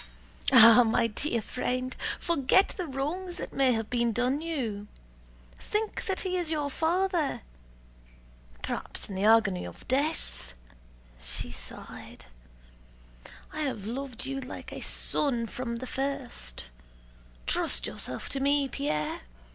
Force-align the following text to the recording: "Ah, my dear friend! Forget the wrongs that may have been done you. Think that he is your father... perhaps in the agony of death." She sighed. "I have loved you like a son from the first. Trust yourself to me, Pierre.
"Ah, 0.51 0.81
my 0.83 1.05
dear 1.05 1.43
friend! 1.43 1.95
Forget 2.19 2.69
the 2.69 2.87
wrongs 2.87 3.37
that 3.37 3.53
may 3.53 3.73
have 3.73 3.87
been 3.91 4.13
done 4.13 4.41
you. 4.41 4.87
Think 5.59 6.03
that 6.05 6.21
he 6.21 6.37
is 6.37 6.49
your 6.49 6.71
father... 6.71 7.43
perhaps 8.63 9.07
in 9.09 9.13
the 9.13 9.25
agony 9.25 9.63
of 9.63 9.87
death." 9.87 10.55
She 11.21 11.51
sighed. 11.51 12.25
"I 13.53 13.59
have 13.61 13.85
loved 13.85 14.25
you 14.25 14.41
like 14.41 14.73
a 14.73 14.81
son 14.81 15.45
from 15.45 15.75
the 15.75 15.85
first. 15.85 16.71
Trust 17.45 17.85
yourself 17.85 18.27
to 18.29 18.39
me, 18.39 18.67
Pierre. 18.67 19.21